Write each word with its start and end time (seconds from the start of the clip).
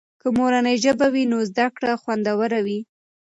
که 0.21 0.27
مورنۍ 0.37 0.75
ژبه 0.83 1.07
وي 1.13 1.23
نو 1.31 1.37
زده 1.49 1.65
کړه 1.77 1.93
خوندور 2.01 2.51
وي. 2.65 2.79